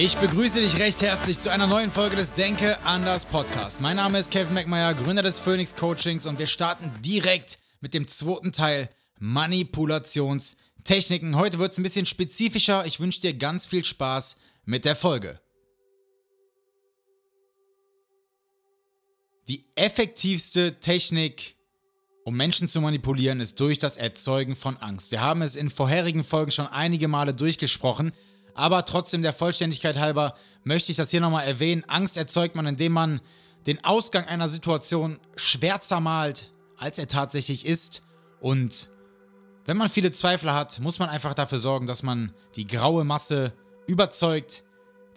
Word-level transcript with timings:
Ich 0.00 0.16
begrüße 0.16 0.60
dich 0.60 0.78
recht 0.78 1.02
herzlich 1.02 1.40
zu 1.40 1.50
einer 1.50 1.66
neuen 1.66 1.90
Folge 1.90 2.14
des 2.14 2.30
Denke 2.30 2.80
anders 2.84 3.26
Podcast. 3.26 3.80
Mein 3.80 3.96
Name 3.96 4.20
ist 4.20 4.30
Kevin 4.30 4.54
McMeyer, 4.54 4.94
Gründer 4.94 5.24
des 5.24 5.40
Phoenix 5.40 5.74
Coachings 5.74 6.24
und 6.24 6.38
wir 6.38 6.46
starten 6.46 6.92
direkt 7.02 7.58
mit 7.80 7.94
dem 7.94 8.06
zweiten 8.06 8.52
Teil 8.52 8.90
Manipulationstechniken. 9.18 11.34
Heute 11.34 11.58
wird 11.58 11.72
es 11.72 11.78
ein 11.78 11.82
bisschen 11.82 12.06
spezifischer. 12.06 12.86
Ich 12.86 13.00
wünsche 13.00 13.22
dir 13.22 13.34
ganz 13.34 13.66
viel 13.66 13.84
Spaß 13.84 14.36
mit 14.64 14.84
der 14.84 14.94
Folge. 14.94 15.40
Die 19.48 19.64
effektivste 19.74 20.78
Technik, 20.78 21.56
um 22.24 22.36
Menschen 22.36 22.68
zu 22.68 22.80
manipulieren, 22.80 23.40
ist 23.40 23.58
durch 23.58 23.78
das 23.78 23.96
Erzeugen 23.96 24.54
von 24.54 24.76
Angst. 24.76 25.10
Wir 25.10 25.22
haben 25.22 25.42
es 25.42 25.56
in 25.56 25.70
vorherigen 25.70 26.22
Folgen 26.22 26.52
schon 26.52 26.68
einige 26.68 27.08
Male 27.08 27.34
durchgesprochen. 27.34 28.12
Aber 28.58 28.84
trotzdem 28.84 29.22
der 29.22 29.32
Vollständigkeit 29.32 29.98
halber 29.98 30.34
möchte 30.64 30.90
ich 30.90 30.96
das 30.96 31.12
hier 31.12 31.20
nochmal 31.20 31.46
erwähnen. 31.46 31.84
Angst 31.86 32.16
erzeugt 32.16 32.56
man, 32.56 32.66
indem 32.66 32.90
man 32.90 33.20
den 33.68 33.84
Ausgang 33.84 34.24
einer 34.24 34.48
Situation 34.48 35.20
schwärzer 35.36 36.00
malt, 36.00 36.50
als 36.76 36.98
er 36.98 37.06
tatsächlich 37.06 37.64
ist. 37.64 38.02
Und 38.40 38.88
wenn 39.64 39.76
man 39.76 39.88
viele 39.88 40.10
Zweifel 40.10 40.52
hat, 40.52 40.80
muss 40.80 40.98
man 40.98 41.08
einfach 41.08 41.34
dafür 41.34 41.58
sorgen, 41.58 41.86
dass 41.86 42.02
man 42.02 42.34
die 42.56 42.66
graue 42.66 43.04
Masse 43.04 43.52
überzeugt. 43.86 44.64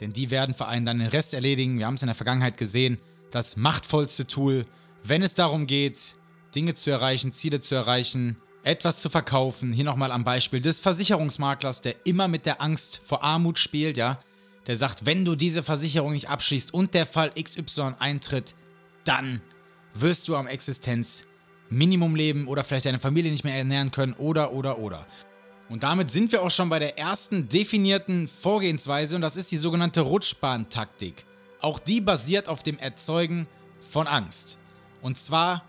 Denn 0.01 0.13
die 0.13 0.29
werden 0.29 0.53
für 0.53 0.67
einen 0.67 0.85
dann 0.85 0.99
den 0.99 1.07
Rest 1.07 1.33
erledigen. 1.33 1.79
Wir 1.79 1.87
haben 1.87 1.95
es 1.95 2.03
in 2.03 2.09
der 2.09 2.15
Vergangenheit 2.15 2.57
gesehen. 2.57 2.99
Das 3.31 3.57
machtvollste 3.57 4.27
Tool, 4.27 4.67
wenn 5.03 5.23
es 5.23 5.33
darum 5.33 5.65
geht, 5.65 6.15
Dinge 6.53 6.75
zu 6.75 6.91
erreichen, 6.91 7.31
Ziele 7.31 7.59
zu 7.59 7.73
erreichen, 7.73 8.37
etwas 8.63 8.99
zu 8.99 9.09
verkaufen. 9.09 9.73
Hier 9.73 9.85
nochmal 9.85 10.11
am 10.11 10.23
Beispiel 10.23 10.61
des 10.61 10.79
Versicherungsmaklers, 10.79 11.81
der 11.81 11.95
immer 12.05 12.27
mit 12.27 12.45
der 12.45 12.61
Angst 12.61 13.01
vor 13.03 13.23
Armut 13.23 13.59
spielt, 13.59 13.97
ja. 13.97 14.19
Der 14.67 14.77
sagt, 14.77 15.05
wenn 15.05 15.25
du 15.25 15.35
diese 15.35 15.63
Versicherung 15.63 16.13
nicht 16.13 16.29
abschließt 16.29 16.73
und 16.73 16.93
der 16.93 17.07
Fall 17.07 17.31
XY 17.31 17.93
eintritt, 17.97 18.53
dann 19.05 19.41
wirst 19.95 20.27
du 20.27 20.35
am 20.35 20.45
Existenzminimum 20.45 22.15
leben 22.15 22.47
oder 22.47 22.63
vielleicht 22.63 22.85
deine 22.85 22.99
Familie 22.99 23.31
nicht 23.31 23.43
mehr 23.43 23.55
ernähren 23.55 23.89
können 23.89 24.13
oder 24.13 24.53
oder 24.53 24.77
oder. 24.77 25.07
Und 25.67 25.83
damit 25.83 26.11
sind 26.11 26.31
wir 26.31 26.43
auch 26.43 26.51
schon 26.51 26.69
bei 26.69 26.79
der 26.79 26.99
ersten 26.99 27.49
definierten 27.49 28.27
Vorgehensweise 28.27 29.15
und 29.15 29.21
das 29.21 29.37
ist 29.37 29.51
die 29.51 29.57
sogenannte 29.57 30.01
Rutschbahntaktik. 30.01 31.25
Auch 31.59 31.79
die 31.79 32.01
basiert 32.01 32.47
auf 32.47 32.61
dem 32.61 32.77
Erzeugen 32.77 33.47
von 33.89 34.05
Angst. 34.05 34.57
Und 35.01 35.17
zwar 35.17 35.63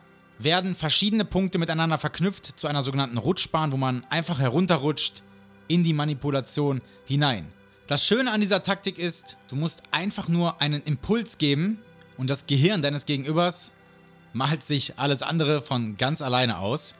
werden 0.44 0.74
verschiedene 0.74 1.24
Punkte 1.24 1.58
miteinander 1.58 1.98
verknüpft 1.98 2.58
zu 2.58 2.66
einer 2.66 2.82
sogenannten 2.82 3.18
Rutschbahn, 3.18 3.72
wo 3.72 3.76
man 3.76 4.04
einfach 4.10 4.38
herunterrutscht 4.38 5.22
in 5.68 5.84
die 5.84 5.92
Manipulation 5.92 6.80
hinein. 7.04 7.46
Das 7.86 8.06
Schöne 8.06 8.30
an 8.30 8.40
dieser 8.40 8.62
Taktik 8.62 8.98
ist, 8.98 9.36
du 9.48 9.56
musst 9.56 9.82
einfach 9.90 10.28
nur 10.28 10.60
einen 10.60 10.82
Impuls 10.82 11.38
geben 11.38 11.78
und 12.16 12.30
das 12.30 12.46
Gehirn 12.46 12.82
deines 12.82 13.06
Gegenübers 13.06 13.72
malt 14.32 14.62
sich 14.62 14.98
alles 14.98 15.22
andere 15.22 15.62
von 15.62 15.96
ganz 15.96 16.22
alleine 16.22 16.58
aus. 16.58 16.94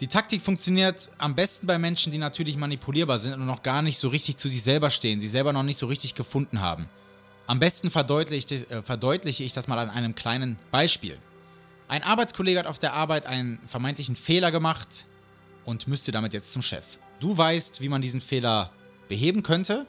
Die 0.00 0.08
Taktik 0.08 0.42
funktioniert 0.42 1.10
am 1.18 1.34
besten 1.34 1.66
bei 1.66 1.78
Menschen, 1.78 2.10
die 2.10 2.18
natürlich 2.18 2.56
manipulierbar 2.56 3.18
sind 3.18 3.34
und 3.34 3.46
noch 3.46 3.62
gar 3.62 3.82
nicht 3.82 3.98
so 3.98 4.08
richtig 4.08 4.36
zu 4.36 4.48
sich 4.48 4.62
selber 4.62 4.90
stehen, 4.90 5.20
sie 5.20 5.28
selber 5.28 5.52
noch 5.52 5.62
nicht 5.62 5.78
so 5.78 5.86
richtig 5.86 6.14
gefunden 6.14 6.60
haben. 6.60 6.88
Am 7.46 7.60
besten 7.60 7.90
verdeutliche, 7.90 8.68
äh, 8.70 8.82
verdeutliche 8.82 9.44
ich 9.44 9.52
das 9.52 9.68
mal 9.68 9.78
an 9.78 9.90
einem 9.90 10.14
kleinen 10.14 10.58
Beispiel. 10.70 11.18
Ein 11.88 12.02
Arbeitskollege 12.02 12.58
hat 12.58 12.66
auf 12.66 12.78
der 12.78 12.94
Arbeit 12.94 13.26
einen 13.26 13.58
vermeintlichen 13.66 14.16
Fehler 14.16 14.50
gemacht 14.50 15.06
und 15.64 15.86
müsste 15.86 16.12
damit 16.12 16.32
jetzt 16.32 16.52
zum 16.52 16.62
Chef. 16.62 16.98
Du 17.20 17.36
weißt, 17.36 17.80
wie 17.80 17.88
man 17.88 18.02
diesen 18.02 18.20
Fehler 18.20 18.72
beheben 19.08 19.42
könnte, 19.42 19.86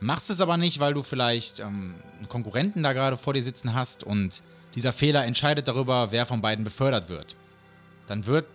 machst 0.00 0.30
es 0.30 0.40
aber 0.40 0.56
nicht, 0.56 0.78
weil 0.80 0.94
du 0.94 1.02
vielleicht 1.02 1.60
ähm, 1.60 1.94
einen 2.16 2.28
Konkurrenten 2.28 2.82
da 2.82 2.92
gerade 2.92 3.16
vor 3.16 3.34
dir 3.34 3.42
sitzen 3.42 3.74
hast 3.74 4.04
und 4.04 4.42
dieser 4.74 4.92
Fehler 4.92 5.24
entscheidet 5.24 5.68
darüber, 5.68 6.12
wer 6.12 6.26
von 6.26 6.42
beiden 6.42 6.64
befördert 6.64 7.08
wird. 7.08 7.36
Dann 8.06 8.26
wird 8.26 8.46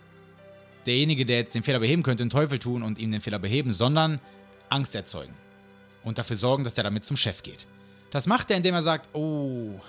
derjenige, 0.86 1.26
der 1.26 1.38
jetzt 1.38 1.54
den 1.54 1.62
Fehler 1.62 1.80
beheben 1.80 2.02
könnte, 2.02 2.24
den 2.24 2.30
Teufel 2.30 2.58
tun 2.58 2.82
und 2.82 2.98
ihm 2.98 3.10
den 3.10 3.20
Fehler 3.20 3.38
beheben, 3.38 3.70
sondern 3.70 4.20
Angst 4.68 4.94
erzeugen 4.94 5.34
und 6.04 6.18
dafür 6.18 6.36
sorgen, 6.36 6.64
dass 6.64 6.78
er 6.78 6.84
damit 6.84 7.04
zum 7.04 7.16
Chef 7.16 7.42
geht. 7.42 7.66
Das 8.10 8.26
macht 8.26 8.50
er, 8.50 8.56
indem 8.56 8.74
er 8.74 8.82
sagt, 8.82 9.08
oh, 9.14 9.80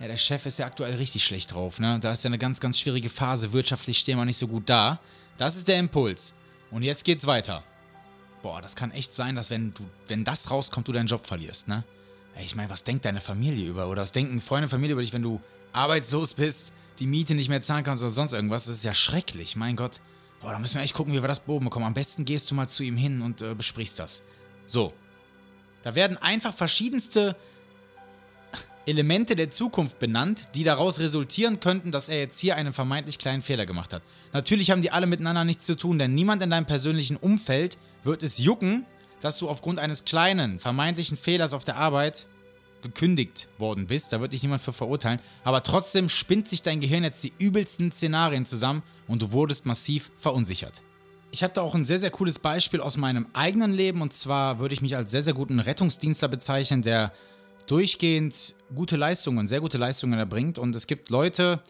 ja, 0.00 0.08
der 0.08 0.16
Chef 0.16 0.46
ist 0.46 0.58
ja 0.58 0.66
aktuell 0.66 0.94
richtig 0.94 1.22
schlecht 1.22 1.52
drauf, 1.52 1.78
ne? 1.78 1.98
Da 2.00 2.12
ist 2.12 2.24
ja 2.24 2.28
eine 2.28 2.38
ganz, 2.38 2.58
ganz 2.58 2.78
schwierige 2.78 3.10
Phase. 3.10 3.52
Wirtschaftlich 3.52 3.98
stehen 3.98 4.16
wir 4.16 4.24
nicht 4.24 4.38
so 4.38 4.48
gut 4.48 4.62
da. 4.68 4.98
Das 5.36 5.56
ist 5.56 5.68
der 5.68 5.78
Impuls. 5.78 6.34
Und 6.70 6.82
jetzt 6.82 7.04
geht's 7.04 7.26
weiter. 7.26 7.62
Boah, 8.42 8.62
das 8.62 8.74
kann 8.74 8.92
echt 8.92 9.14
sein, 9.14 9.36
dass 9.36 9.50
wenn 9.50 9.74
du, 9.74 9.84
wenn 10.08 10.24
das 10.24 10.50
rauskommt, 10.50 10.88
du 10.88 10.92
deinen 10.92 11.06
Job 11.06 11.26
verlierst, 11.26 11.68
ne? 11.68 11.84
Ey, 12.34 12.46
ich 12.46 12.54
meine, 12.54 12.70
was 12.70 12.84
denkt 12.84 13.04
deine 13.04 13.20
Familie 13.20 13.68
über? 13.68 13.88
Oder 13.88 14.00
was 14.00 14.12
denken 14.12 14.40
Freunde 14.40 14.64
und 14.64 14.70
Familie 14.70 14.94
über 14.94 15.02
dich, 15.02 15.12
wenn 15.12 15.22
du 15.22 15.38
arbeitslos 15.74 16.32
bist, 16.32 16.72
die 16.98 17.06
Miete 17.06 17.34
nicht 17.34 17.50
mehr 17.50 17.60
zahlen 17.60 17.84
kannst 17.84 18.02
oder 18.02 18.10
sonst 18.10 18.32
irgendwas? 18.32 18.64
Das 18.64 18.76
ist 18.76 18.84
ja 18.84 18.94
schrecklich, 18.94 19.54
mein 19.54 19.76
Gott. 19.76 20.00
Boah, 20.40 20.52
da 20.52 20.58
müssen 20.58 20.76
wir 20.76 20.82
echt 20.82 20.94
gucken, 20.94 21.12
wie 21.12 21.22
wir 21.22 21.28
das 21.28 21.40
Boden 21.40 21.66
bekommen. 21.66 21.84
Am 21.84 21.92
besten 21.92 22.24
gehst 22.24 22.50
du 22.50 22.54
mal 22.54 22.68
zu 22.68 22.82
ihm 22.84 22.96
hin 22.96 23.20
und 23.20 23.42
äh, 23.42 23.54
besprichst 23.54 23.98
das. 23.98 24.22
So. 24.66 24.94
Da 25.82 25.94
werden 25.94 26.16
einfach 26.16 26.54
verschiedenste 26.54 27.36
Elemente 28.90 29.36
der 29.36 29.50
Zukunft 29.50 29.98
benannt, 29.98 30.48
die 30.54 30.64
daraus 30.64 31.00
resultieren 31.00 31.60
könnten, 31.60 31.90
dass 31.92 32.08
er 32.08 32.18
jetzt 32.18 32.38
hier 32.40 32.56
einen 32.56 32.72
vermeintlich 32.72 33.18
kleinen 33.18 33.40
Fehler 33.40 33.64
gemacht 33.64 33.92
hat. 33.92 34.02
Natürlich 34.32 34.70
haben 34.70 34.82
die 34.82 34.90
alle 34.90 35.06
miteinander 35.06 35.44
nichts 35.44 35.64
zu 35.64 35.76
tun, 35.76 35.98
denn 35.98 36.12
niemand 36.12 36.42
in 36.42 36.50
deinem 36.50 36.66
persönlichen 36.66 37.16
Umfeld 37.16 37.78
wird 38.04 38.22
es 38.22 38.38
jucken, 38.38 38.84
dass 39.20 39.38
du 39.38 39.48
aufgrund 39.48 39.78
eines 39.78 40.04
kleinen, 40.04 40.58
vermeintlichen 40.58 41.16
Fehlers 41.16 41.52
auf 41.52 41.64
der 41.64 41.76
Arbeit 41.76 42.26
gekündigt 42.82 43.48
worden 43.58 43.86
bist. 43.86 44.12
Da 44.12 44.20
wird 44.20 44.32
dich 44.32 44.42
niemand 44.42 44.62
für 44.62 44.72
verurteilen. 44.72 45.20
Aber 45.44 45.62
trotzdem 45.62 46.08
spinnt 46.08 46.48
sich 46.48 46.62
dein 46.62 46.80
Gehirn 46.80 47.04
jetzt 47.04 47.22
die 47.22 47.32
übelsten 47.38 47.90
Szenarien 47.90 48.46
zusammen 48.46 48.82
und 49.06 49.22
du 49.22 49.32
wurdest 49.32 49.66
massiv 49.66 50.10
verunsichert. 50.16 50.82
Ich 51.30 51.42
habe 51.42 51.52
da 51.54 51.60
auch 51.60 51.74
ein 51.74 51.84
sehr, 51.84 51.98
sehr 51.98 52.10
cooles 52.10 52.38
Beispiel 52.38 52.80
aus 52.80 52.96
meinem 52.96 53.26
eigenen 53.34 53.72
Leben 53.72 54.02
und 54.02 54.12
zwar 54.12 54.58
würde 54.58 54.74
ich 54.74 54.80
mich 54.80 54.96
als 54.96 55.10
sehr, 55.10 55.22
sehr 55.22 55.34
guten 55.34 55.60
Rettungsdienstler 55.60 56.28
bezeichnen, 56.28 56.82
der 56.82 57.12
durchgehend 57.70 58.56
gute 58.74 58.96
Leistungen, 58.96 59.46
sehr 59.46 59.60
gute 59.60 59.78
Leistungen 59.78 60.18
erbringt. 60.18 60.58
Und 60.58 60.74
es 60.74 60.86
gibt 60.86 61.10
Leute, 61.10 61.62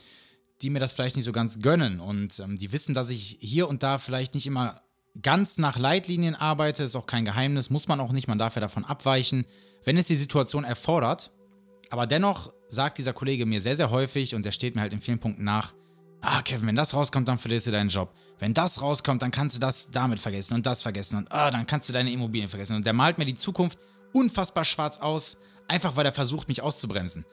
die 0.62 0.70
mir 0.70 0.78
das 0.78 0.92
vielleicht 0.92 1.16
nicht 1.16 1.24
so 1.24 1.32
ganz 1.32 1.60
gönnen 1.60 2.00
und 2.00 2.38
ähm, 2.40 2.58
die 2.58 2.72
wissen, 2.72 2.94
dass 2.94 3.10
ich 3.10 3.38
hier 3.40 3.68
und 3.68 3.82
da 3.82 3.98
vielleicht 3.98 4.34
nicht 4.34 4.46
immer 4.46 4.76
ganz 5.22 5.58
nach 5.58 5.78
Leitlinien 5.78 6.34
arbeite, 6.34 6.82
ist 6.82 6.96
auch 6.96 7.06
kein 7.06 7.24
Geheimnis, 7.24 7.70
muss 7.70 7.88
man 7.88 8.00
auch 8.00 8.12
nicht, 8.12 8.28
man 8.28 8.38
darf 8.38 8.54
ja 8.54 8.60
davon 8.60 8.84
abweichen, 8.84 9.44
wenn 9.84 9.96
es 9.96 10.06
die 10.06 10.16
Situation 10.16 10.64
erfordert. 10.64 11.30
Aber 11.90 12.06
dennoch 12.06 12.52
sagt 12.68 12.98
dieser 12.98 13.12
Kollege 13.12 13.46
mir 13.46 13.60
sehr, 13.60 13.76
sehr 13.76 13.90
häufig 13.90 14.34
und 14.34 14.44
der 14.44 14.52
steht 14.52 14.74
mir 14.76 14.82
halt 14.82 14.92
in 14.92 15.00
vielen 15.00 15.18
Punkten 15.18 15.44
nach, 15.44 15.74
ah 16.20 16.42
Kevin, 16.42 16.68
wenn 16.68 16.76
das 16.76 16.94
rauskommt, 16.94 17.26
dann 17.26 17.38
verlierst 17.38 17.66
du 17.66 17.72
deinen 17.72 17.88
Job. 17.88 18.14
Wenn 18.38 18.54
das 18.54 18.80
rauskommt, 18.80 19.22
dann 19.22 19.32
kannst 19.32 19.56
du 19.56 19.60
das 19.60 19.90
damit 19.90 20.18
vergessen 20.18 20.54
und 20.54 20.66
das 20.66 20.82
vergessen 20.82 21.16
und 21.16 21.32
ah, 21.32 21.50
dann 21.50 21.66
kannst 21.66 21.88
du 21.88 21.92
deine 21.92 22.12
Immobilien 22.12 22.48
vergessen. 22.48 22.76
Und 22.76 22.86
der 22.86 22.92
malt 22.92 23.18
mir 23.18 23.24
die 23.24 23.34
Zukunft 23.34 23.78
unfassbar 24.12 24.64
schwarz 24.64 24.98
aus 24.98 25.38
Einfach 25.70 25.94
weil 25.94 26.04
er 26.04 26.12
versucht, 26.12 26.48
mich 26.48 26.62
auszubremsen. 26.62 27.24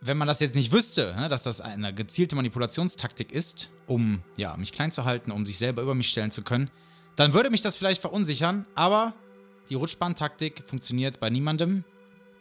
Wenn 0.00 0.16
man 0.16 0.26
das 0.26 0.40
jetzt 0.40 0.56
nicht 0.56 0.72
wüsste, 0.72 1.14
ne, 1.16 1.28
dass 1.28 1.44
das 1.44 1.60
eine 1.60 1.94
gezielte 1.94 2.34
Manipulationstaktik 2.34 3.30
ist, 3.30 3.70
um 3.86 4.24
ja, 4.36 4.56
mich 4.56 4.72
klein 4.72 4.90
zu 4.90 5.04
halten, 5.04 5.30
um 5.30 5.46
sich 5.46 5.58
selber 5.58 5.80
über 5.82 5.94
mich 5.94 6.08
stellen 6.08 6.32
zu 6.32 6.42
können, 6.42 6.72
dann 7.14 7.34
würde 7.34 7.50
mich 7.50 7.62
das 7.62 7.76
vielleicht 7.76 8.00
verunsichern, 8.00 8.66
aber 8.74 9.14
die 9.70 9.76
Rutschbahntaktik 9.76 10.64
funktioniert 10.66 11.20
bei 11.20 11.30
niemandem, 11.30 11.84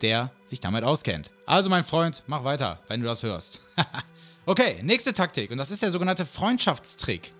der 0.02 0.32
sich 0.48 0.60
damit 0.60 0.84
auskennt. 0.84 1.30
Also 1.46 1.70
mein 1.70 1.84
Freund, 1.84 2.24
mach 2.26 2.44
weiter, 2.44 2.80
wenn 2.88 3.02
du 3.02 3.06
das 3.06 3.22
hörst. 3.22 3.62
okay, 4.48 4.82
nächste 4.82 5.14
Taktik 5.14 5.52
und 5.52 5.60
das 5.60 5.70
ist 5.70 5.84
der 5.84 5.92
sogenannte 5.92 6.26
Freundschaftstrick. 6.26 7.32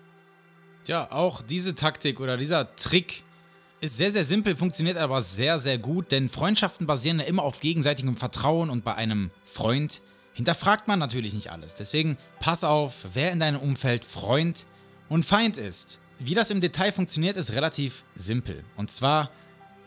Tja, 0.84 1.10
auch 1.10 1.42
diese 1.42 1.74
Taktik 1.74 2.20
oder 2.20 2.36
dieser 2.36 2.76
Trick 2.76 3.24
ist 3.80 3.96
sehr, 3.96 4.10
sehr 4.10 4.24
simpel, 4.24 4.56
funktioniert 4.56 4.96
aber 4.96 5.20
sehr, 5.20 5.58
sehr 5.58 5.78
gut, 5.78 6.10
denn 6.12 6.28
Freundschaften 6.28 6.86
basieren 6.86 7.20
ja 7.20 7.26
immer 7.26 7.42
auf 7.42 7.60
gegenseitigem 7.60 8.16
Vertrauen 8.16 8.70
und 8.70 8.84
bei 8.84 8.94
einem 8.94 9.30
Freund 9.44 10.00
hinterfragt 10.32 10.88
man 10.88 10.98
natürlich 10.98 11.34
nicht 11.34 11.50
alles. 11.50 11.74
Deswegen 11.74 12.16
pass 12.40 12.64
auf, 12.64 13.04
wer 13.14 13.32
in 13.32 13.38
deinem 13.38 13.60
Umfeld 13.60 14.04
Freund 14.04 14.66
und 15.08 15.24
Feind 15.24 15.58
ist. 15.58 16.00
Wie 16.18 16.34
das 16.34 16.50
im 16.50 16.60
Detail 16.60 16.92
funktioniert, 16.92 17.36
ist 17.36 17.54
relativ 17.54 18.04
simpel. 18.14 18.64
Und 18.76 18.90
zwar 18.90 19.30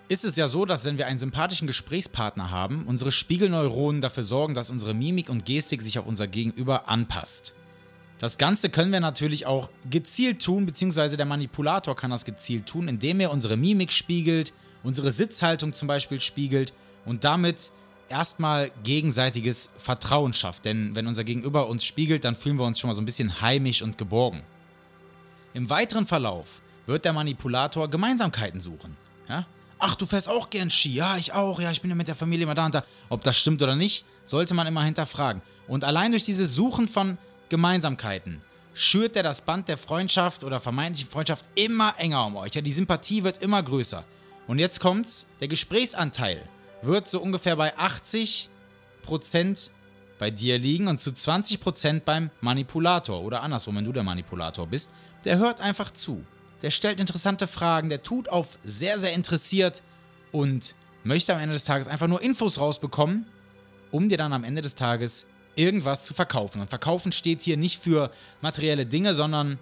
ist 0.08 0.26
es 0.26 0.36
ja 0.36 0.48
so, 0.48 0.66
dass 0.66 0.84
wenn 0.84 0.98
wir 0.98 1.08
einen 1.08 1.20
sympathischen 1.20 1.68
Gesprächspartner 1.68 2.52
haben, 2.52 2.86
unsere 2.86 3.12
Spiegelneuronen 3.12 4.02
dafür 4.02 4.24
sorgen, 4.24 4.54
dass 4.54 4.70
unsere 4.70 4.94
Mimik 4.94 5.30
und 5.30 5.46
Gestik 5.46 5.82
sich 5.82 6.00
auf 6.00 6.06
unser 6.06 6.28
Gegenüber 6.28 6.90
anpasst. 6.90 7.56
Das 8.22 8.38
Ganze 8.38 8.70
können 8.70 8.92
wir 8.92 9.00
natürlich 9.00 9.48
auch 9.48 9.72
gezielt 9.90 10.46
tun, 10.46 10.68
beziehungsweise 10.68 11.18
der 11.18 11.26
Manipulator 11.26 11.96
kann 11.96 12.12
das 12.12 12.24
gezielt 12.24 12.68
tun, 12.68 12.88
indem 12.88 13.20
er 13.20 13.32
unsere 13.32 13.58
Mimik 13.58 13.92
spiegelt, 13.92 14.54
unsere 14.84 15.10
Sitzhaltung 15.10 15.74
zum 15.74 15.88
Beispiel 15.88 16.22
spiegelt 16.22 16.72
und 17.04 17.24
damit 17.24 17.72
erstmal 18.10 18.70
gegenseitiges 18.84 19.72
Vertrauen 19.76 20.34
schafft. 20.34 20.66
Denn 20.66 20.94
wenn 20.94 21.08
unser 21.08 21.24
Gegenüber 21.24 21.68
uns 21.68 21.84
spiegelt, 21.84 22.24
dann 22.24 22.36
fühlen 22.36 22.60
wir 22.60 22.66
uns 22.66 22.80
schon 22.80 22.90
mal 22.90 22.94
so 22.94 23.02
ein 23.02 23.06
bisschen 23.06 23.42
heimisch 23.42 23.82
und 23.82 23.98
geborgen. 23.98 24.44
Im 25.56 25.72
weiteren 25.72 26.06
Verlauf 26.06 26.62
wird 26.86 27.06
der 27.06 27.14
Manipulator 27.14 27.90
Gemeinsamkeiten 27.90 28.62
suchen. 28.62 28.96
Ja? 29.30 29.48
Ach, 29.80 29.96
du 29.96 30.06
fährst 30.06 30.30
auch 30.30 30.52
gern 30.52 30.70
Ski. 30.70 30.94
Ja, 30.94 31.18
ich 31.18 31.34
auch. 31.34 31.60
Ja, 31.60 31.72
ich 31.72 31.82
bin 31.82 31.90
ja 31.90 31.96
mit 31.96 32.08
der 32.08 32.14
Familie 32.14 32.44
immer 32.44 32.54
da 32.54 32.68
und 32.68 32.76
da. 32.76 32.84
Ob 33.10 33.24
das 33.24 33.36
stimmt 33.36 33.64
oder 33.64 33.76
nicht, 33.76 34.06
sollte 34.26 34.54
man 34.54 34.68
immer 34.68 34.84
hinterfragen. 34.84 35.42
Und 35.68 35.84
allein 35.84 36.12
durch 36.12 36.26
dieses 36.26 36.54
Suchen 36.54 36.88
von 36.88 37.18
Gemeinsamkeiten 37.52 38.42
schürt 38.74 39.16
er 39.16 39.22
das 39.22 39.42
Band 39.42 39.68
der 39.68 39.78
Freundschaft 39.78 40.44
oder 40.44 40.60
vermeintlichen 40.60 41.12
Freundschaft 41.12 41.46
immer 41.54 41.94
enger 42.00 42.26
um 42.26 42.38
euch. 42.38 42.56
Ja, 42.56 42.62
die 42.62 42.74
Sympathie 42.74 43.24
wird 43.24 43.44
immer 43.44 43.62
größer. 43.62 44.04
Und 44.48 44.58
jetzt 44.58 44.80
kommt's, 44.80 45.28
der 45.40 45.48
Gesprächsanteil 45.48 46.42
wird 46.82 47.08
so 47.08 47.22
ungefähr 47.22 47.56
bei 47.56 47.78
80% 47.78 48.50
bei 50.18 50.32
dir 50.32 50.58
liegen 50.58 50.88
und 50.88 51.00
zu 51.00 51.12
20% 51.12 52.00
beim 52.00 52.32
Manipulator 52.42 53.22
oder 53.22 53.44
andersrum, 53.44 53.76
wenn 53.76 53.86
du 53.86 53.92
der 53.92 54.04
Manipulator 54.04 54.66
bist. 54.66 54.92
Der 55.26 55.38
hört 55.38 55.62
einfach 55.62 55.92
zu 55.92 56.26
der 56.62 56.72
stellt 56.72 57.00
interessante 57.00 57.48
Fragen, 57.48 57.90
der 57.90 58.04
tut 58.04 58.30
auf 58.30 58.58
sehr, 58.64 59.00
sehr 59.00 59.14
interessiert 59.14 59.82
und 60.32 60.76
möchte 61.04 61.34
am 61.34 61.40
Ende 61.40 61.54
des 61.54 61.66
Tages 61.66 61.88
einfach 61.88 62.08
nur 62.08 62.22
Infos 62.22 62.60
rausbekommen, 62.60 63.26
um 63.90 64.10
dir 64.10 64.18
dann 64.18 64.34
am 64.34 64.44
Ende 64.44 64.62
des 64.62 64.76
Tages 64.76 65.26
irgendwas 65.56 66.04
zu 66.04 66.14
verkaufen. 66.14 66.62
Und 66.62 66.70
verkaufen 66.70 67.12
steht 67.12 67.42
hier 67.42 67.58
nicht 67.58 67.82
für 67.82 68.12
materielle 68.42 68.86
Dinge, 68.86 69.14
sondern 69.14 69.60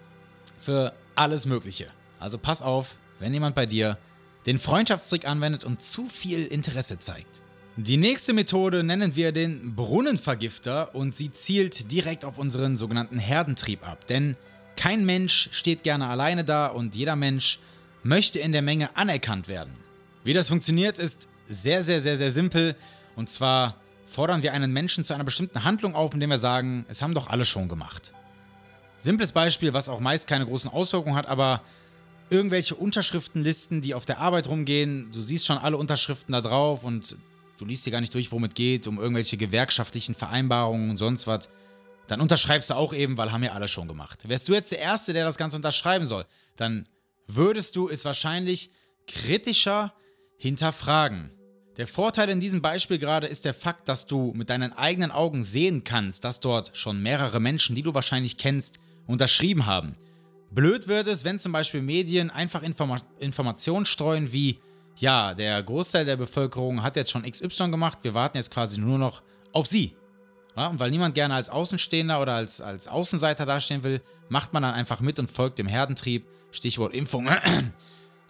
für 0.57 0.93
alles 1.15 1.45
Mögliche. 1.45 1.87
Also 2.19 2.37
pass 2.37 2.61
auf, 2.61 2.95
wenn 3.19 3.33
jemand 3.33 3.55
bei 3.55 3.65
dir 3.65 3.97
den 4.45 4.57
Freundschaftstrick 4.57 5.27
anwendet 5.27 5.63
und 5.63 5.81
zu 5.81 6.05
viel 6.05 6.45
Interesse 6.45 6.99
zeigt. 6.99 7.41
Die 7.75 7.97
nächste 7.97 8.33
Methode 8.33 8.83
nennen 8.83 9.15
wir 9.15 9.31
den 9.31 9.75
Brunnenvergifter 9.75 10.93
und 10.95 11.15
sie 11.15 11.31
zielt 11.31 11.91
direkt 11.91 12.25
auf 12.25 12.37
unseren 12.37 12.75
sogenannten 12.75 13.19
Herdentrieb 13.19 13.87
ab. 13.87 14.05
Denn 14.07 14.35
kein 14.75 15.05
Mensch 15.05 15.49
steht 15.51 15.83
gerne 15.83 16.07
alleine 16.07 16.43
da 16.43 16.67
und 16.67 16.95
jeder 16.95 17.15
Mensch 17.15 17.59
möchte 18.03 18.39
in 18.39 18.51
der 18.51 18.61
Menge 18.61 18.95
anerkannt 18.97 19.47
werden. 19.47 19.75
Wie 20.23 20.33
das 20.33 20.49
funktioniert, 20.49 20.99
ist 20.99 21.27
sehr, 21.47 21.83
sehr, 21.83 22.01
sehr, 22.01 22.17
sehr 22.17 22.31
simpel. 22.31 22.75
Und 23.15 23.29
zwar 23.29 23.75
fordern 24.09 24.43
wir 24.43 24.53
einen 24.53 24.73
Menschen 24.73 25.05
zu 25.05 25.13
einer 25.13 25.23
bestimmten 25.23 25.63
Handlung 25.63 25.95
auf, 25.95 26.13
indem 26.13 26.31
wir 26.31 26.37
sagen, 26.37 26.85
es 26.89 27.01
haben 27.01 27.13
doch 27.13 27.27
alle 27.27 27.45
schon 27.45 27.67
gemacht. 27.67 28.11
Simples 28.97 29.31
Beispiel, 29.31 29.73
was 29.73 29.87
auch 29.87 29.99
meist 29.99 30.27
keine 30.27 30.45
großen 30.45 30.71
Auswirkungen 30.71 31.15
hat, 31.15 31.27
aber 31.27 31.61
irgendwelche 32.29 32.75
Unterschriftenlisten, 32.75 33.81
die 33.81 33.93
auf 33.93 34.05
der 34.05 34.19
Arbeit 34.19 34.49
rumgehen, 34.49 35.11
du 35.11 35.21
siehst 35.21 35.45
schon 35.45 35.57
alle 35.57 35.77
Unterschriften 35.77 36.33
da 36.33 36.41
drauf 36.41 36.83
und 36.83 37.15
du 37.57 37.65
liest 37.65 37.85
dir 37.85 37.91
gar 37.91 38.01
nicht 38.01 38.13
durch, 38.13 38.31
worum 38.31 38.43
es 38.43 38.53
geht, 38.53 38.87
um 38.87 38.99
irgendwelche 38.99 39.37
gewerkschaftlichen 39.37 40.15
Vereinbarungen 40.15 40.89
und 40.89 40.97
sonst 40.97 41.27
was 41.27 41.49
dann 42.09 42.21
unterschreibst 42.21 42.71
du 42.71 42.73
auch 42.73 42.91
eben, 42.93 43.17
weil 43.17 43.31
haben 43.31 43.43
ja 43.43 43.51
alle 43.51 43.67
schon 43.67 43.87
gemacht. 43.87 44.27
Wärst 44.27 44.49
du 44.49 44.53
jetzt 44.53 44.71
der 44.71 44.79
Erste, 44.79 45.13
der 45.13 45.25
das 45.25 45.37
Ganze 45.37 45.57
unterschreiben 45.57 46.05
soll, 46.05 46.25
dann 46.55 46.89
würdest 47.27 47.75
du 47.75 47.87
es 47.87 48.03
wahrscheinlich 48.03 48.71
kritischer 49.05 49.93
hinterfragen. 50.37 51.29
Der 51.79 51.87
Vorteil 51.87 52.27
in 52.27 52.41
diesem 52.41 52.61
Beispiel 52.61 52.97
gerade 52.97 53.25
ist 53.25 53.45
der 53.45 53.53
Fakt, 53.53 53.87
dass 53.87 54.05
du 54.05 54.33
mit 54.35 54.49
deinen 54.49 54.73
eigenen 54.73 55.11
Augen 55.11 55.43
sehen 55.43 55.85
kannst, 55.85 56.25
dass 56.25 56.41
dort 56.41 56.71
schon 56.73 57.01
mehrere 57.01 57.39
Menschen, 57.39 57.73
die 57.73 57.83
du 57.83 57.93
wahrscheinlich 57.93 58.35
kennst, 58.35 58.79
unterschrieben 59.07 59.65
haben. 59.65 59.93
Blöd 60.51 60.89
wird 60.89 61.07
es, 61.07 61.23
wenn 61.23 61.39
zum 61.39 61.53
Beispiel 61.53 61.81
Medien 61.81 62.31
einfach 62.31 62.63
Informa 62.63 62.97
Informationen 63.19 63.85
streuen 63.85 64.33
wie, 64.33 64.59
ja, 64.97 65.33
der 65.33 65.63
Großteil 65.63 66.03
der 66.03 66.17
Bevölkerung 66.17 66.83
hat 66.83 66.97
jetzt 66.97 67.11
schon 67.11 67.23
XY 67.23 67.71
gemacht, 67.71 67.99
wir 68.01 68.13
warten 68.13 68.35
jetzt 68.35 68.51
quasi 68.51 68.77
nur 68.81 68.97
noch 68.97 69.23
auf 69.53 69.65
sie. 69.65 69.95
Ja, 70.57 70.67
und 70.67 70.81
weil 70.81 70.91
niemand 70.91 71.15
gerne 71.15 71.35
als 71.35 71.49
Außenstehender 71.49 72.21
oder 72.21 72.33
als, 72.33 72.59
als 72.59 72.89
Außenseiter 72.89 73.45
dastehen 73.45 73.85
will, 73.85 74.01
macht 74.27 74.51
man 74.51 74.63
dann 74.63 74.73
einfach 74.73 74.99
mit 74.99 75.17
und 75.17 75.31
folgt 75.31 75.57
dem 75.57 75.67
Herdentrieb. 75.67 76.27
Stichwort 76.51 76.93
Impfung. 76.93 77.29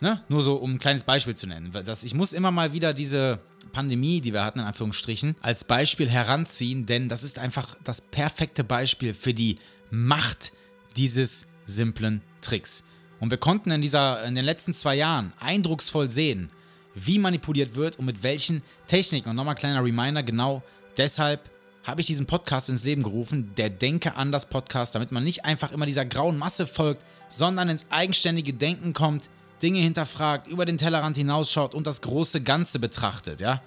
Ne? 0.02 0.24
Nur 0.30 0.42
so, 0.42 0.56
um 0.56 0.74
ein 0.74 0.80
kleines 0.80 1.04
Beispiel 1.04 1.36
zu 1.36 1.48
nennen. 1.48 1.72
Das, 1.72 2.04
ich 2.04 2.14
muss 2.14 2.34
immer 2.34 2.52
mal 2.52 2.74
wieder 2.74 2.94
diese 2.94 3.40
Pandemie, 3.72 4.22
die 4.22 4.34
wir 4.34 4.44
hatten, 4.44 4.60
in 4.60 4.66
Anführungsstrichen, 4.66 5.36
als 5.42 5.64
Beispiel 5.64 6.10
heranziehen, 6.10 6.86
denn 6.86 7.10
das 7.10 7.24
ist 7.24 7.40
einfach 7.40 7.76
das 7.84 8.02
perfekte 8.02 8.64
Beispiel 8.64 9.14
für 9.14 9.34
die 9.34 9.60
Macht 9.92 10.52
dieses 10.98 11.48
simplen 11.66 12.22
Tricks. 12.42 12.84
Und 13.20 13.32
wir 13.32 13.38
konnten 13.38 13.72
in, 13.72 13.82
dieser, 13.82 14.24
in 14.24 14.36
den 14.36 14.46
letzten 14.46 14.74
zwei 14.74 14.96
Jahren 14.96 15.34
eindrucksvoll 15.40 16.10
sehen, 16.10 16.50
wie 16.96 17.20
manipuliert 17.20 17.76
wird 17.76 18.00
und 18.00 18.06
mit 18.06 18.24
welchen 18.24 18.64
Techniken. 18.88 19.30
Und 19.30 19.36
nochmal 19.36 19.56
ein 19.56 19.60
kleiner 19.60 19.84
Reminder, 19.84 20.24
genau 20.24 20.64
deshalb 20.98 21.50
habe 21.84 22.02
ich 22.02 22.08
diesen 22.08 22.26
Podcast 22.26 22.70
ins 22.70 22.84
Leben 22.84 23.04
gerufen, 23.04 23.54
der 23.56 23.70
Denke 23.70 24.16
anders 24.16 24.50
Podcast, 24.50 24.96
damit 24.96 25.12
man 25.12 25.24
nicht 25.24 25.46
einfach 25.46 25.72
immer 25.72 25.86
dieser 25.86 26.06
grauen 26.06 26.38
Masse 26.38 26.68
folgt, 26.68 27.04
sondern 27.28 27.70
ins 27.70 27.86
eigenständige 27.90 28.54
Denken 28.54 28.94
kommt, 28.94 29.30
Dinge 29.62 29.80
hinterfragt, 29.80 30.48
über 30.48 30.66
den 30.66 30.78
Tellerrand 30.78 31.18
hinausschaut 31.18 31.74
und 31.76 31.88
das 31.88 32.02
große 32.02 32.42
Ganze 32.42 32.80
betrachtet, 32.80 33.42
ja? 33.42 33.62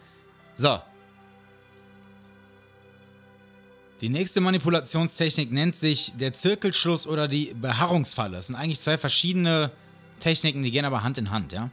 So. 0.56 0.78
Die 4.00 4.08
nächste 4.08 4.40
Manipulationstechnik 4.40 5.52
nennt 5.52 5.76
sich 5.76 6.12
der 6.16 6.32
Zirkelschluss 6.32 7.06
oder 7.06 7.28
die 7.28 7.54
Beharrungsfalle. 7.54 8.36
Das 8.36 8.48
sind 8.48 8.56
eigentlich 8.56 8.80
zwei 8.80 8.98
verschiedene 8.98 9.70
Techniken, 10.18 10.62
die 10.62 10.70
gehen 10.70 10.84
aber 10.84 11.02
Hand 11.02 11.18
in 11.18 11.30
Hand, 11.30 11.52
ja? 11.52 11.70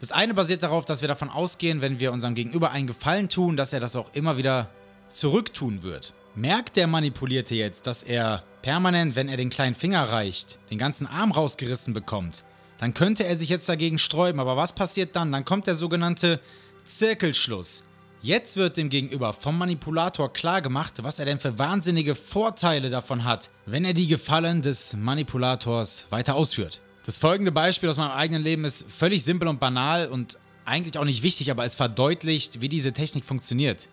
Das 0.00 0.12
eine 0.12 0.34
basiert 0.34 0.62
darauf, 0.62 0.84
dass 0.84 1.00
wir 1.00 1.08
davon 1.08 1.30
ausgehen, 1.30 1.80
wenn 1.80 1.98
wir 1.98 2.12
unserem 2.12 2.34
Gegenüber 2.34 2.72
einen 2.72 2.86
Gefallen 2.86 3.28
tun, 3.28 3.56
dass 3.56 3.72
er 3.72 3.80
das 3.80 3.96
auch 3.96 4.12
immer 4.12 4.36
wieder 4.36 4.68
zurücktun 5.08 5.82
wird. 5.82 6.12
Merkt 6.34 6.76
der 6.76 6.86
Manipulierte 6.86 7.54
jetzt, 7.54 7.86
dass 7.86 8.02
er 8.02 8.42
permanent, 8.60 9.14
wenn 9.14 9.28
er 9.28 9.36
den 9.36 9.50
kleinen 9.50 9.74
Finger 9.74 10.02
reicht, 10.10 10.58
den 10.70 10.78
ganzen 10.78 11.06
Arm 11.06 11.30
rausgerissen 11.30 11.94
bekommt, 11.94 12.44
dann 12.78 12.94
könnte 12.94 13.24
er 13.24 13.36
sich 13.36 13.48
jetzt 13.48 13.68
dagegen 13.68 13.98
sträuben. 13.98 14.40
Aber 14.40 14.56
was 14.56 14.74
passiert 14.74 15.16
dann? 15.16 15.32
Dann 15.32 15.44
kommt 15.44 15.66
der 15.66 15.74
sogenannte 15.74 16.40
Zirkelschluss. 16.84 17.84
Jetzt 18.20 18.56
wird 18.56 18.78
dem 18.78 18.88
Gegenüber 18.88 19.34
vom 19.34 19.58
Manipulator 19.58 20.32
klargemacht, 20.32 21.04
was 21.04 21.18
er 21.18 21.26
denn 21.26 21.40
für 21.40 21.58
wahnsinnige 21.58 22.14
Vorteile 22.14 22.88
davon 22.88 23.24
hat, 23.24 23.50
wenn 23.66 23.84
er 23.84 23.92
die 23.92 24.06
Gefallen 24.06 24.62
des 24.62 24.94
Manipulators 24.94 26.06
weiter 26.08 26.34
ausführt. 26.34 26.80
Das 27.04 27.18
folgende 27.18 27.52
Beispiel 27.52 27.90
aus 27.90 27.98
meinem 27.98 28.12
eigenen 28.12 28.42
Leben 28.42 28.64
ist 28.64 28.86
völlig 28.90 29.24
simpel 29.24 29.48
und 29.48 29.60
banal 29.60 30.08
und 30.08 30.38
eigentlich 30.64 30.96
auch 30.96 31.04
nicht 31.04 31.22
wichtig, 31.22 31.50
aber 31.50 31.66
es 31.66 31.74
verdeutlicht, 31.74 32.62
wie 32.62 32.70
diese 32.70 32.94
Technik 32.94 33.26
funktioniert. 33.26 33.90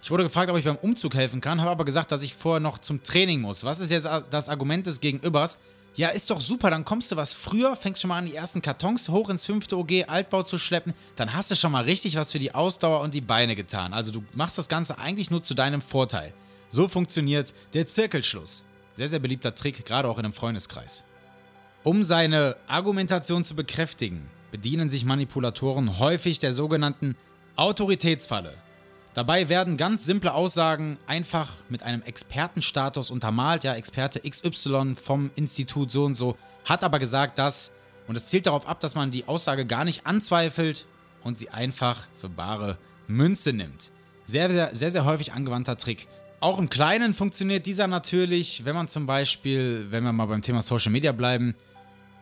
Ich 0.00 0.10
wurde 0.10 0.22
gefragt, 0.22 0.48
ob 0.50 0.56
ich 0.56 0.64
beim 0.64 0.76
Umzug 0.76 1.14
helfen 1.14 1.42
kann, 1.42 1.60
habe 1.60 1.70
aber 1.70 1.84
gesagt, 1.84 2.10
dass 2.10 2.22
ich 2.22 2.34
vorher 2.34 2.60
noch 2.60 2.78
zum 2.78 3.02
Training 3.02 3.42
muss. 3.42 3.64
Was 3.64 3.80
ist 3.80 3.90
jetzt 3.90 4.08
das 4.30 4.48
Argument 4.48 4.86
des 4.86 5.00
Gegenübers? 5.00 5.58
Ja, 5.98 6.10
ist 6.10 6.30
doch 6.30 6.40
super, 6.40 6.70
dann 6.70 6.84
kommst 6.84 7.10
du 7.10 7.16
was 7.16 7.34
früher, 7.34 7.74
fängst 7.74 8.00
schon 8.00 8.10
mal 8.10 8.18
an, 8.18 8.26
die 8.26 8.36
ersten 8.36 8.62
Kartons 8.62 9.08
hoch 9.08 9.30
ins 9.30 9.44
fünfte 9.44 9.76
OG 9.76 10.04
Altbau 10.06 10.44
zu 10.44 10.56
schleppen, 10.56 10.94
dann 11.16 11.34
hast 11.34 11.50
du 11.50 11.56
schon 11.56 11.72
mal 11.72 11.82
richtig 11.82 12.14
was 12.14 12.30
für 12.30 12.38
die 12.38 12.54
Ausdauer 12.54 13.00
und 13.00 13.14
die 13.14 13.20
Beine 13.20 13.56
getan. 13.56 13.92
Also 13.92 14.12
du 14.12 14.22
machst 14.32 14.56
das 14.58 14.68
Ganze 14.68 15.00
eigentlich 15.00 15.32
nur 15.32 15.42
zu 15.42 15.54
deinem 15.54 15.82
Vorteil. 15.82 16.32
So 16.68 16.86
funktioniert 16.86 17.52
der 17.74 17.88
Zirkelschluss. 17.88 18.62
Sehr, 18.94 19.08
sehr 19.08 19.18
beliebter 19.18 19.56
Trick, 19.56 19.84
gerade 19.84 20.08
auch 20.08 20.18
in 20.18 20.24
einem 20.24 20.32
Freundeskreis. 20.32 21.02
Um 21.82 22.04
seine 22.04 22.56
Argumentation 22.68 23.44
zu 23.44 23.56
bekräftigen, 23.56 24.30
bedienen 24.52 24.88
sich 24.88 25.04
Manipulatoren 25.04 25.98
häufig 25.98 26.38
der 26.38 26.52
sogenannten 26.52 27.16
Autoritätsfalle. 27.56 28.54
Dabei 29.18 29.48
werden 29.48 29.76
ganz 29.76 30.04
simple 30.04 30.32
Aussagen 30.32 30.96
einfach 31.08 31.52
mit 31.68 31.82
einem 31.82 32.02
Expertenstatus 32.02 33.10
untermalt. 33.10 33.64
Ja, 33.64 33.74
Experte 33.74 34.20
XY 34.20 34.94
vom 34.94 35.32
Institut 35.34 35.90
so 35.90 36.04
und 36.04 36.14
so 36.14 36.38
hat 36.64 36.84
aber 36.84 37.00
gesagt 37.00 37.36
das. 37.40 37.72
Und 38.06 38.14
es 38.14 38.26
zielt 38.26 38.46
darauf 38.46 38.68
ab, 38.68 38.78
dass 38.78 38.94
man 38.94 39.10
die 39.10 39.26
Aussage 39.26 39.66
gar 39.66 39.84
nicht 39.84 40.06
anzweifelt 40.06 40.86
und 41.24 41.36
sie 41.36 41.48
einfach 41.48 42.06
für 42.14 42.28
bare 42.28 42.78
Münze 43.08 43.52
nimmt. 43.52 43.90
Sehr, 44.24 44.52
sehr, 44.52 44.72
sehr, 44.72 44.92
sehr 44.92 45.04
häufig 45.04 45.32
angewandter 45.32 45.76
Trick. 45.76 46.06
Auch 46.38 46.60
im 46.60 46.70
Kleinen 46.70 47.12
funktioniert 47.12 47.66
dieser 47.66 47.88
natürlich, 47.88 48.64
wenn 48.64 48.76
man 48.76 48.86
zum 48.86 49.06
Beispiel, 49.06 49.88
wenn 49.90 50.04
wir 50.04 50.12
mal 50.12 50.26
beim 50.26 50.42
Thema 50.42 50.62
Social 50.62 50.92
Media 50.92 51.10
bleiben, 51.10 51.56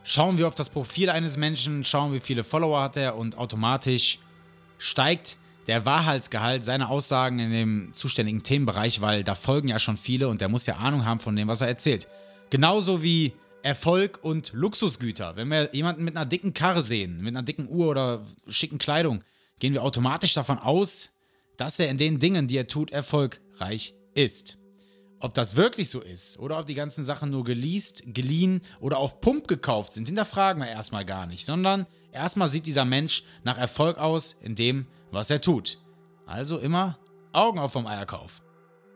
schauen 0.02 0.38
wir 0.38 0.48
auf 0.48 0.54
das 0.54 0.70
Profil 0.70 1.10
eines 1.10 1.36
Menschen, 1.36 1.84
schauen, 1.84 2.14
wie 2.14 2.20
viele 2.20 2.42
Follower 2.42 2.80
hat 2.80 2.96
er 2.96 3.18
und 3.18 3.36
automatisch 3.36 4.18
steigt 4.78 5.36
der 5.66 5.84
Wahrheitsgehalt 5.84 6.64
seiner 6.64 6.90
Aussagen 6.90 7.38
in 7.38 7.50
dem 7.50 7.92
zuständigen 7.94 8.42
Themenbereich, 8.42 9.00
weil 9.00 9.24
da 9.24 9.34
folgen 9.34 9.68
ja 9.68 9.78
schon 9.78 9.96
viele 9.96 10.28
und 10.28 10.40
der 10.40 10.48
muss 10.48 10.66
ja 10.66 10.76
Ahnung 10.76 11.04
haben 11.04 11.20
von 11.20 11.34
dem, 11.34 11.48
was 11.48 11.60
er 11.60 11.68
erzählt. 11.68 12.06
Genauso 12.50 13.02
wie 13.02 13.32
Erfolg 13.62 14.20
und 14.22 14.52
Luxusgüter. 14.52 15.34
Wenn 15.34 15.48
wir 15.48 15.74
jemanden 15.74 16.04
mit 16.04 16.16
einer 16.16 16.24
dicken 16.24 16.54
Karre 16.54 16.82
sehen, 16.82 17.16
mit 17.16 17.34
einer 17.34 17.42
dicken 17.42 17.68
Uhr 17.68 17.88
oder 17.88 18.22
schicken 18.46 18.78
Kleidung, 18.78 19.24
gehen 19.58 19.72
wir 19.72 19.82
automatisch 19.82 20.34
davon 20.34 20.58
aus, 20.58 21.10
dass 21.56 21.80
er 21.80 21.88
in 21.88 21.98
den 21.98 22.20
Dingen, 22.20 22.46
die 22.46 22.58
er 22.58 22.68
tut, 22.68 22.92
erfolgreich 22.92 23.94
ist. 24.14 24.58
Ob 25.18 25.34
das 25.34 25.56
wirklich 25.56 25.90
so 25.90 26.00
ist 26.00 26.38
oder 26.38 26.60
ob 26.60 26.66
die 26.66 26.74
ganzen 26.74 27.04
Sachen 27.04 27.30
nur 27.30 27.42
geleast, 27.42 28.04
geliehen 28.06 28.60
oder 28.78 28.98
auf 28.98 29.20
Pump 29.20 29.48
gekauft 29.48 29.94
sind, 29.94 30.06
hinterfragen 30.06 30.62
wir 30.62 30.68
erstmal 30.68 31.04
gar 31.04 31.26
nicht, 31.26 31.44
sondern 31.44 31.86
erstmal 32.12 32.46
sieht 32.46 32.66
dieser 32.66 32.84
Mensch 32.84 33.24
nach 33.42 33.58
Erfolg 33.58 33.98
aus 33.98 34.36
in 34.42 34.54
dem, 34.54 34.86
was 35.10 35.30
er 35.30 35.40
tut. 35.40 35.78
Also 36.26 36.58
immer 36.58 36.98
Augen 37.32 37.58
auf 37.58 37.72
vom 37.72 37.86
Eierkauf. 37.86 38.42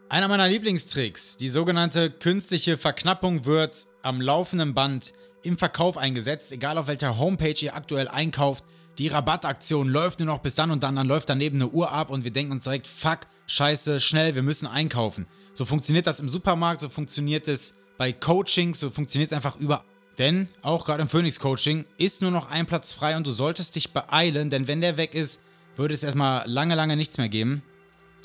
Einer 0.09 0.27
meiner 0.27 0.49
Lieblingstricks, 0.49 1.37
die 1.37 1.49
sogenannte 1.49 2.11
künstliche 2.11 2.77
Verknappung, 2.77 3.45
wird 3.45 3.87
am 4.03 4.21
laufenden 4.21 4.75
Band 4.75 5.13
im 5.45 5.57
Verkauf 5.57 5.97
eingesetzt, 5.97 6.51
egal 6.53 6.79
auf 6.79 6.89
welcher 6.89 7.19
Homepage 7.19 7.55
ihr 7.61 7.75
aktuell 7.75 8.09
einkauft. 8.09 8.65
Die 8.99 9.09
Rabattaktion 9.09 9.89
läuft 9.89 10.19
nur 10.19 10.27
noch 10.27 10.41
bis 10.41 10.55
dann 10.55 10.71
und 10.71 10.83
dann, 10.83 10.97
dann 10.97 11.07
läuft 11.07 11.29
daneben 11.29 11.59
eine 11.59 11.71
Uhr 11.71 11.93
ab 11.93 12.11
und 12.11 12.25
wir 12.25 12.33
denken 12.33 12.53
uns 12.53 12.65
direkt, 12.65 12.89
fuck, 12.89 13.21
scheiße, 13.47 14.01
schnell, 14.01 14.35
wir 14.35 14.43
müssen 14.43 14.67
einkaufen. 14.67 15.27
So 15.55 15.65
funktioniert 15.65 16.07
das 16.07 16.21
im 16.21 16.29
Supermarkt, 16.29 16.81
so 16.81 16.89
funktioniert 16.89 17.47
es 17.47 17.77
bei 17.97 18.13
Coachings, 18.13 18.81
so 18.81 18.91
funktioniert 18.91 19.31
es 19.31 19.37
einfach 19.37 19.57
überall. 19.57 19.85
Denn 20.19 20.49
auch 20.63 20.85
gerade 20.85 21.03
im 21.03 21.09
Phoenix 21.09 21.39
Coaching 21.39 21.85
ist 21.97 22.21
nur 22.21 22.31
noch 22.31 22.51
ein 22.51 22.67
Platz 22.67 22.93
frei 22.93 23.17
und 23.17 23.27
du 23.27 23.31
solltest 23.31 23.77
dich 23.77 23.93
beeilen, 23.93 24.51
denn 24.51 24.69
wenn 24.69 24.81
der 24.81 24.97
weg 24.97 25.15
ist, 25.15 25.41
würde 25.77 25.95
es 25.95 26.03
erstmal 26.03 26.49
lange, 26.49 26.75
lange 26.75 26.97
nichts 26.97 27.19
mehr 27.19 27.29
geben. 27.29 27.63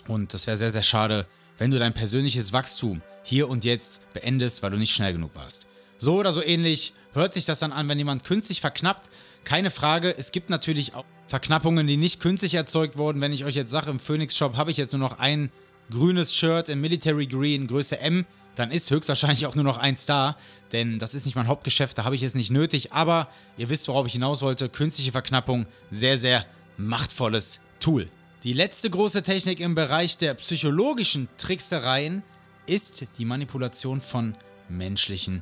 Und 0.07 0.33
das 0.33 0.47
wäre 0.47 0.57
sehr, 0.57 0.71
sehr 0.71 0.83
schade, 0.83 1.25
wenn 1.57 1.71
du 1.71 1.79
dein 1.79 1.93
persönliches 1.93 2.53
Wachstum 2.53 3.01
hier 3.23 3.49
und 3.49 3.65
jetzt 3.65 4.01
beendest, 4.13 4.61
weil 4.61 4.71
du 4.71 4.77
nicht 4.77 4.93
schnell 4.93 5.13
genug 5.13 5.31
warst. 5.35 5.67
So 5.97 6.19
oder 6.19 6.31
so 6.31 6.43
ähnlich 6.43 6.93
hört 7.13 7.33
sich 7.33 7.45
das 7.45 7.59
dann 7.59 7.71
an, 7.71 7.87
wenn 7.87 7.97
jemand 7.97 8.23
künstlich 8.23 8.61
verknappt. 8.61 9.09
Keine 9.43 9.71
Frage, 9.71 10.15
es 10.17 10.31
gibt 10.31 10.49
natürlich 10.49 10.93
auch 10.93 11.05
Verknappungen, 11.27 11.87
die 11.87 11.97
nicht 11.97 12.19
künstlich 12.19 12.53
erzeugt 12.53 12.97
wurden. 12.97 13.21
Wenn 13.21 13.33
ich 13.33 13.45
euch 13.45 13.55
jetzt 13.55 13.71
sage, 13.71 13.89
im 13.89 13.99
Phoenix 13.99 14.35
Shop 14.37 14.57
habe 14.57 14.71
ich 14.71 14.77
jetzt 14.77 14.91
nur 14.91 14.99
noch 14.99 15.17
ein 15.17 15.51
grünes 15.89 16.35
Shirt 16.35 16.69
im 16.69 16.81
Military 16.81 17.25
Green, 17.25 17.67
Größe 17.67 17.99
M, 17.99 18.25
dann 18.55 18.71
ist 18.71 18.89
höchstwahrscheinlich 18.91 19.45
auch 19.45 19.55
nur 19.55 19.63
noch 19.63 19.77
eins 19.77 20.05
da, 20.05 20.37
denn 20.71 20.97
das 20.99 21.13
ist 21.13 21.25
nicht 21.25 21.35
mein 21.35 21.47
Hauptgeschäft, 21.47 21.97
da 21.97 22.05
habe 22.05 22.15
ich 22.15 22.23
es 22.23 22.35
nicht 22.35 22.51
nötig. 22.51 22.93
Aber 22.93 23.29
ihr 23.57 23.69
wisst, 23.69 23.87
worauf 23.87 24.07
ich 24.07 24.13
hinaus 24.13 24.41
wollte. 24.41 24.69
Künstliche 24.69 25.11
Verknappung, 25.11 25.65
sehr, 25.91 26.17
sehr 26.17 26.45
machtvolles 26.77 27.61
Tool. 27.79 28.07
Die 28.43 28.53
letzte 28.53 28.89
große 28.89 29.23
Technik 29.23 29.59
im 29.59 29.75
Bereich 29.75 30.17
der 30.17 30.33
psychologischen 30.35 31.27
Tricksereien 31.37 32.23
ist 32.67 33.05
die 33.17 33.25
Manipulation 33.25 34.01
von 34.01 34.35
menschlichen 34.69 35.41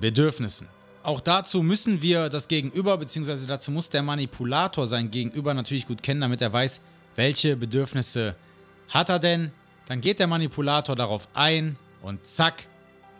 Bedürfnissen. 0.00 0.68
Auch 1.02 1.20
dazu 1.20 1.62
müssen 1.62 2.00
wir 2.00 2.28
das 2.28 2.48
Gegenüber, 2.48 2.96
beziehungsweise 2.96 3.46
dazu 3.46 3.70
muss 3.70 3.90
der 3.90 4.02
Manipulator 4.02 4.86
sein 4.86 5.10
Gegenüber 5.10 5.52
natürlich 5.52 5.86
gut 5.86 6.02
kennen, 6.02 6.20
damit 6.20 6.40
er 6.40 6.52
weiß, 6.52 6.80
welche 7.16 7.56
Bedürfnisse 7.56 8.36
hat 8.88 9.08
er 9.08 9.18
denn. 9.18 9.50
Dann 9.86 10.00
geht 10.00 10.20
der 10.20 10.28
Manipulator 10.28 10.94
darauf 10.94 11.28
ein 11.34 11.76
und 12.02 12.26
zack, 12.26 12.68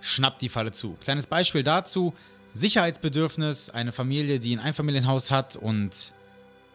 schnappt 0.00 0.42
die 0.42 0.48
Falle 0.48 0.72
zu. 0.72 0.96
Kleines 1.00 1.26
Beispiel 1.26 1.62
dazu: 1.62 2.14
Sicherheitsbedürfnis, 2.54 3.70
eine 3.70 3.92
Familie, 3.92 4.38
die 4.38 4.54
ein 4.54 4.60
Einfamilienhaus 4.60 5.30
hat 5.30 5.56
und 5.56 6.12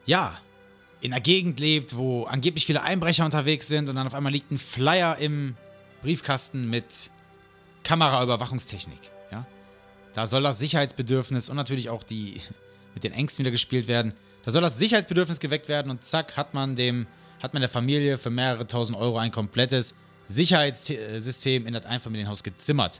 ja, 0.06 0.38
in 1.01 1.13
einer 1.13 1.21
Gegend 1.21 1.59
lebt, 1.59 1.95
wo 1.95 2.23
angeblich 2.23 2.65
viele 2.65 2.81
Einbrecher 2.81 3.25
unterwegs 3.25 3.67
sind 3.67 3.89
und 3.89 3.95
dann 3.95 4.07
auf 4.07 4.13
einmal 4.13 4.31
liegt 4.31 4.51
ein 4.51 4.57
Flyer 4.57 5.17
im 5.17 5.55
Briefkasten 6.01 6.69
mit 6.69 7.11
Kameraüberwachungstechnik. 7.83 8.99
Ja? 9.31 9.45
Da 10.13 10.25
soll 10.25 10.43
das 10.43 10.59
Sicherheitsbedürfnis 10.59 11.49
und 11.49 11.55
natürlich 11.55 11.89
auch 11.89 12.03
die 12.03 12.41
mit 12.93 13.03
den 13.03 13.13
Ängsten 13.13 13.43
wieder 13.43 13.51
gespielt 13.51 13.87
werden. 13.87 14.13
Da 14.43 14.51
soll 14.51 14.61
das 14.61 14.77
Sicherheitsbedürfnis 14.79 15.39
geweckt 15.39 15.67
werden 15.67 15.91
und 15.91 16.03
zack 16.03 16.35
hat 16.37 16.53
man 16.53 16.75
dem 16.75 17.07
hat 17.41 17.53
man 17.53 17.61
der 17.61 17.69
Familie 17.69 18.17
für 18.17 18.31
mehrere 18.31 18.65
tausend 18.65 18.97
Euro 18.97 19.19
ein 19.19 19.29
komplettes 19.29 19.95
Sicherheitssystem 20.27 21.67
in 21.67 21.73
das 21.73 21.85
Einfamilienhaus 21.85 22.43
gezimmert. 22.43 22.99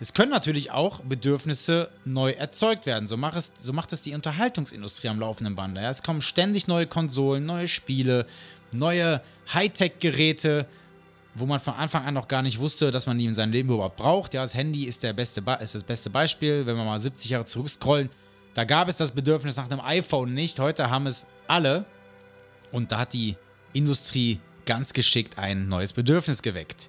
Es 0.00 0.14
können 0.14 0.30
natürlich 0.30 0.70
auch 0.70 1.00
Bedürfnisse 1.00 1.90
neu 2.04 2.30
erzeugt 2.30 2.86
werden. 2.86 3.08
So 3.08 3.16
macht 3.16 3.36
es, 3.36 3.52
so 3.58 3.72
macht 3.72 3.92
es 3.92 4.00
die 4.00 4.14
Unterhaltungsindustrie 4.14 5.08
am 5.08 5.18
laufenden 5.18 5.56
Band. 5.56 5.76
Ja, 5.76 5.90
es 5.90 6.02
kommen 6.02 6.20
ständig 6.20 6.68
neue 6.68 6.86
Konsolen, 6.86 7.44
neue 7.46 7.66
Spiele, 7.66 8.26
neue 8.72 9.20
Hightech-Geräte, 9.52 10.66
wo 11.34 11.46
man 11.46 11.58
von 11.58 11.74
Anfang 11.74 12.04
an 12.04 12.14
noch 12.14 12.28
gar 12.28 12.42
nicht 12.42 12.60
wusste, 12.60 12.92
dass 12.92 13.06
man 13.06 13.18
die 13.18 13.24
in 13.24 13.34
seinem 13.34 13.52
Leben 13.52 13.70
überhaupt 13.70 13.96
braucht. 13.96 14.34
Ja, 14.34 14.42
das 14.42 14.54
Handy 14.54 14.84
ist, 14.84 15.02
der 15.02 15.14
beste 15.14 15.42
ist 15.60 15.74
das 15.74 15.82
beste 15.84 16.10
Beispiel. 16.10 16.64
Wenn 16.64 16.76
wir 16.76 16.84
mal 16.84 17.00
70 17.00 17.30
Jahre 17.30 17.44
zurückscrollen, 17.44 18.08
da 18.54 18.64
gab 18.64 18.88
es 18.88 18.96
das 18.96 19.10
Bedürfnis 19.10 19.56
nach 19.56 19.68
einem 19.68 19.80
iPhone 19.80 20.32
nicht. 20.32 20.60
Heute 20.60 20.90
haben 20.90 21.06
es 21.06 21.26
alle. 21.48 21.84
Und 22.72 22.92
da 22.92 22.98
hat 22.98 23.12
die 23.12 23.36
Industrie 23.72 24.40
ganz 24.64 24.92
geschickt 24.92 25.38
ein 25.38 25.68
neues 25.68 25.92
Bedürfnis 25.92 26.42
geweckt. 26.42 26.88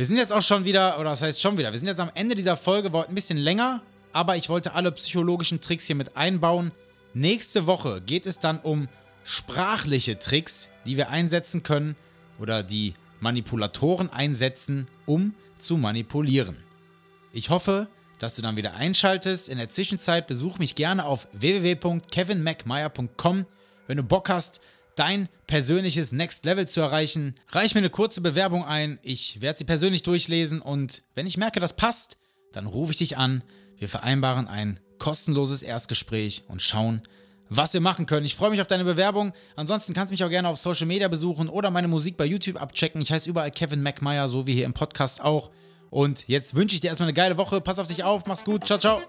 Wir 0.00 0.06
sind 0.06 0.16
jetzt 0.16 0.32
auch 0.32 0.40
schon 0.40 0.64
wieder, 0.64 0.98
oder 0.98 1.10
das 1.10 1.20
heißt 1.20 1.42
schon 1.42 1.58
wieder, 1.58 1.72
wir 1.72 1.78
sind 1.78 1.86
jetzt 1.86 2.00
am 2.00 2.10
Ende 2.14 2.34
dieser 2.34 2.56
Folge, 2.56 2.90
war 2.90 3.06
ein 3.06 3.14
bisschen 3.14 3.36
länger, 3.36 3.82
aber 4.14 4.34
ich 4.34 4.48
wollte 4.48 4.72
alle 4.72 4.90
psychologischen 4.92 5.60
Tricks 5.60 5.84
hier 5.84 5.94
mit 5.94 6.16
einbauen. 6.16 6.72
Nächste 7.12 7.66
Woche 7.66 8.00
geht 8.00 8.24
es 8.24 8.38
dann 8.38 8.60
um 8.60 8.88
sprachliche 9.24 10.18
Tricks, 10.18 10.70
die 10.86 10.96
wir 10.96 11.10
einsetzen 11.10 11.62
können 11.62 11.96
oder 12.38 12.62
die 12.62 12.94
Manipulatoren 13.20 14.10
einsetzen, 14.10 14.88
um 15.04 15.34
zu 15.58 15.76
manipulieren. 15.76 16.56
Ich 17.34 17.50
hoffe, 17.50 17.86
dass 18.18 18.36
du 18.36 18.40
dann 18.40 18.56
wieder 18.56 18.76
einschaltest. 18.76 19.50
In 19.50 19.58
der 19.58 19.68
Zwischenzeit 19.68 20.26
besuch 20.26 20.58
mich 20.58 20.76
gerne 20.76 21.04
auf 21.04 21.28
www.kevinmcmeyer.com, 21.32 23.44
wenn 23.86 23.96
du 23.98 24.02
Bock 24.02 24.30
hast, 24.30 24.62
dein 24.96 25.28
persönliches 25.46 26.12
Next 26.12 26.44
Level 26.44 26.66
zu 26.66 26.80
erreichen, 26.80 27.34
reich 27.48 27.74
mir 27.74 27.80
eine 27.80 27.90
kurze 27.90 28.20
Bewerbung 28.20 28.64
ein. 28.64 28.98
Ich 29.02 29.40
werde 29.40 29.58
sie 29.58 29.64
persönlich 29.64 30.02
durchlesen 30.02 30.60
und 30.60 31.02
wenn 31.14 31.26
ich 31.26 31.36
merke, 31.36 31.60
das 31.60 31.74
passt, 31.74 32.18
dann 32.52 32.66
rufe 32.66 32.92
ich 32.92 32.98
dich 32.98 33.16
an. 33.16 33.44
Wir 33.76 33.88
vereinbaren 33.88 34.48
ein 34.48 34.78
kostenloses 34.98 35.62
Erstgespräch 35.62 36.44
und 36.48 36.62
schauen, 36.62 37.02
was 37.48 37.74
wir 37.74 37.80
machen 37.80 38.06
können. 38.06 38.26
Ich 38.26 38.36
freue 38.36 38.50
mich 38.50 38.60
auf 38.60 38.66
deine 38.66 38.84
Bewerbung. 38.84 39.32
Ansonsten 39.56 39.92
kannst 39.92 40.10
du 40.10 40.14
mich 40.14 40.22
auch 40.24 40.30
gerne 40.30 40.48
auf 40.48 40.58
Social 40.58 40.86
Media 40.86 41.08
besuchen 41.08 41.48
oder 41.48 41.70
meine 41.70 41.88
Musik 41.88 42.16
bei 42.16 42.24
YouTube 42.24 42.60
abchecken. 42.60 43.00
Ich 43.00 43.10
heiße 43.10 43.28
überall 43.28 43.50
Kevin 43.50 43.82
McMeyer, 43.82 44.28
so 44.28 44.46
wie 44.46 44.54
hier 44.54 44.66
im 44.66 44.74
Podcast 44.74 45.20
auch. 45.20 45.50
Und 45.90 46.28
jetzt 46.28 46.54
wünsche 46.54 46.76
ich 46.76 46.80
dir 46.80 46.88
erstmal 46.88 47.08
eine 47.08 47.14
geile 47.14 47.36
Woche. 47.36 47.60
Pass 47.60 47.80
auf 47.80 47.88
dich 47.88 48.04
auf, 48.04 48.26
mach's 48.26 48.44
gut. 48.44 48.66
Ciao, 48.66 48.78
ciao. 48.78 49.00